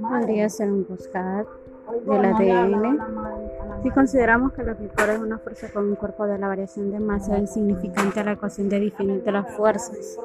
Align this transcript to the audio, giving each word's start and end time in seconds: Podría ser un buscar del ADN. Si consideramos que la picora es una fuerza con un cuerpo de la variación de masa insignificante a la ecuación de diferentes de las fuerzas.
Podría 0.00 0.48
ser 0.48 0.70
un 0.70 0.86
buscar 0.86 1.46
del 2.06 2.24
ADN. 2.24 2.98
Si 3.82 3.90
consideramos 3.90 4.52
que 4.52 4.62
la 4.62 4.74
picora 4.74 5.14
es 5.14 5.20
una 5.20 5.38
fuerza 5.38 5.70
con 5.72 5.88
un 5.88 5.96
cuerpo 5.96 6.26
de 6.26 6.38
la 6.38 6.48
variación 6.48 6.90
de 6.90 7.00
masa 7.00 7.38
insignificante 7.38 8.20
a 8.20 8.24
la 8.24 8.32
ecuación 8.32 8.68
de 8.68 8.80
diferentes 8.80 9.24
de 9.24 9.32
las 9.32 9.50
fuerzas. 9.56 10.18